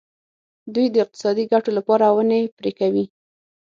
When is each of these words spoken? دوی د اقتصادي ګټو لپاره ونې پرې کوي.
دوی 0.73 0.87
د 0.91 0.95
اقتصادي 1.03 1.43
ګټو 1.51 1.69
لپاره 1.77 2.05
ونې 2.15 2.41
پرې 2.57 2.71
کوي. 2.79 3.05